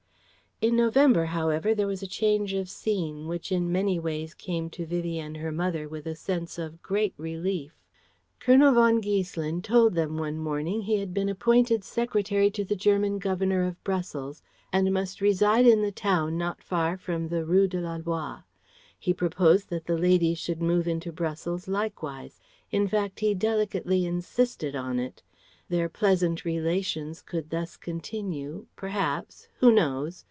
[0.63, 4.85] In November, however, there was a change of scene, which in many ways came to
[4.85, 7.73] Vivie and her mother with a sense of great relief.
[8.37, 13.17] Colonel von Giesselin told them one morning he had been appointed Secretary to the German
[13.17, 17.81] Governor of Brussels, and must reside in the town not far from the Rue de
[17.81, 18.43] la Loi.
[18.99, 22.39] He proposed that the ladies should move into Brussels likewise;
[22.69, 25.23] in fact he delicately insisted on it.
[25.69, 30.19] Their pleasant relations could thus continue perhaps who knows?